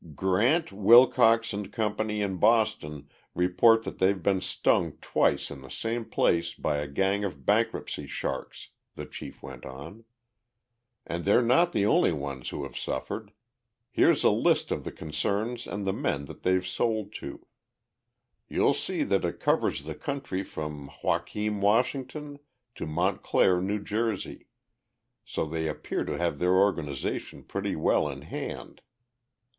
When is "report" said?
3.35-3.83